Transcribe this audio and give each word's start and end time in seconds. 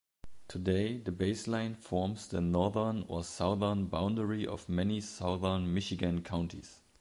Today, 0.47 0.97
the 0.97 1.11
baseline 1.11 1.77
forms 1.77 2.27
the 2.27 2.41
northern 2.41 3.05
or 3.07 3.23
southern 3.23 3.85
boundary 3.85 4.47
of 4.47 4.67
many 4.67 4.99
southern 4.99 5.71
Michigan 5.75 6.23
counties. 6.23 6.81